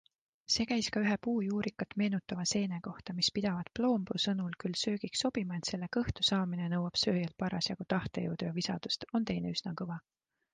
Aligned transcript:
See 0.51 0.65
käis 0.69 0.87
ka 0.93 1.01
ühe 1.07 1.15
puujuurikat 1.25 1.91
meenutava 2.01 2.45
seene 2.51 2.79
kohta, 2.87 3.15
mis 3.17 3.29
pidavat 3.35 3.69
Ploompuu 3.79 4.21
sõnul 4.23 4.55
küll 4.63 4.79
söögiks 4.85 5.23
sobima, 5.27 5.59
ent 5.61 5.71
selle 5.73 5.91
kõhtu 5.99 6.27
saamine 6.31 6.71
nõuab 6.73 6.99
sööjalt 7.03 7.39
parasjagu 7.45 7.89
tahtejõudu 7.97 8.49
ja 8.49 8.57
visadust- 8.59 9.07
on 9.21 9.31
teine 9.33 9.55
üsna 9.59 9.77
kõva. 9.85 10.01